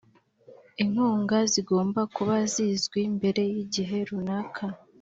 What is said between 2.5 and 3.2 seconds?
zizwi